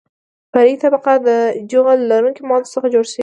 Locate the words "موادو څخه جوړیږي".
2.47-3.19